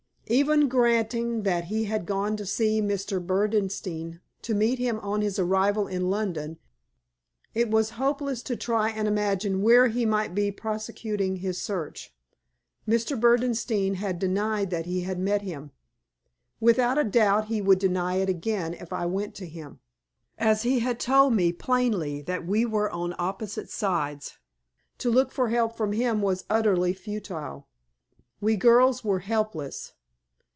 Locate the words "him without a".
15.41-17.03